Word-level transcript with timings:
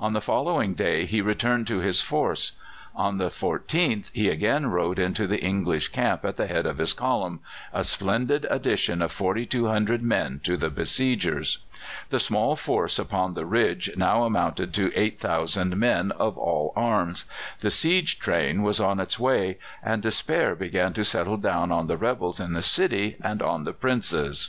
On 0.00 0.14
the 0.14 0.22
following 0.22 0.72
day 0.72 1.04
he 1.04 1.20
returned 1.20 1.66
to 1.66 1.80
his 1.80 2.00
force, 2.00 2.52
On 2.96 3.18
the 3.18 3.28
14th 3.28 4.10
he 4.14 4.30
again 4.30 4.68
rode 4.68 4.98
into 4.98 5.26
the 5.26 5.42
English 5.44 5.88
camp 5.88 6.24
at 6.24 6.36
the 6.36 6.46
head 6.46 6.64
of 6.64 6.78
his 6.78 6.94
column 6.94 7.40
a 7.70 7.84
splendid 7.84 8.46
addition 8.48 9.02
of 9.02 9.12
4,200 9.12 10.02
men 10.02 10.40
to 10.42 10.56
the 10.56 10.70
besiegers. 10.70 11.58
The 12.08 12.18
small 12.18 12.56
force 12.56 12.98
upon 12.98 13.34
the 13.34 13.44
ridge 13.44 13.90
now 13.94 14.22
amounted 14.24 14.72
to 14.72 14.90
8,000 14.98 15.76
men 15.76 16.12
of 16.12 16.38
all 16.38 16.72
arms; 16.74 17.26
the 17.60 17.70
siege 17.70 18.18
train 18.18 18.62
was 18.62 18.80
on 18.80 18.98
its 18.98 19.18
way, 19.20 19.58
and 19.82 20.00
despair 20.00 20.54
began 20.54 20.94
to 20.94 21.04
settle 21.04 21.36
down 21.36 21.70
on 21.70 21.88
the 21.88 21.98
rebels 21.98 22.40
in 22.40 22.54
the 22.54 22.62
city 22.62 23.16
and 23.22 23.42
on 23.42 23.64
the 23.64 23.74
Princes. 23.74 24.48